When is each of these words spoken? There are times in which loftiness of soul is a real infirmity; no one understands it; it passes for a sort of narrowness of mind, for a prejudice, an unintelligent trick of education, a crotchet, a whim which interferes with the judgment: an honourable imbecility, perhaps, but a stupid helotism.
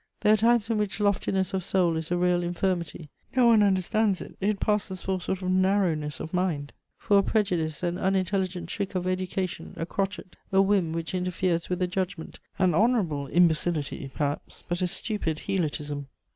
There 0.21 0.33
are 0.33 0.37
times 0.37 0.67
in 0.67 0.79
which 0.79 0.99
loftiness 0.99 1.53
of 1.53 1.63
soul 1.63 1.95
is 1.95 2.09
a 2.09 2.17
real 2.17 2.41
infirmity; 2.41 3.09
no 3.35 3.45
one 3.45 3.61
understands 3.61 4.19
it; 4.19 4.35
it 4.41 4.59
passes 4.59 5.03
for 5.03 5.17
a 5.17 5.19
sort 5.19 5.43
of 5.43 5.51
narrowness 5.51 6.19
of 6.19 6.33
mind, 6.33 6.73
for 6.97 7.19
a 7.19 7.21
prejudice, 7.21 7.83
an 7.83 7.99
unintelligent 7.99 8.67
trick 8.67 8.95
of 8.95 9.05
education, 9.05 9.75
a 9.77 9.85
crotchet, 9.85 10.35
a 10.51 10.59
whim 10.59 10.91
which 10.91 11.13
interferes 11.13 11.69
with 11.69 11.77
the 11.77 11.85
judgment: 11.85 12.39
an 12.57 12.73
honourable 12.73 13.27
imbecility, 13.27 14.09
perhaps, 14.11 14.63
but 14.67 14.81
a 14.81 14.87
stupid 14.87 15.43
helotism. 15.45 16.07